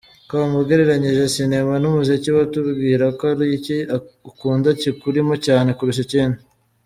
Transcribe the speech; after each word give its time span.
com: 0.29 0.49
ugereranyije 0.61 1.23
sinema 1.35 1.73
n’umuziki, 1.81 2.29
watubwira 2.37 3.05
ko 3.17 3.23
ari 3.33 3.45
iki 3.57 3.77
ukunda 4.29 4.67
kikurimo 4.81 5.33
cyane 5.45 5.69
kurusha 5.77 6.03
ikindi?. 6.07 6.39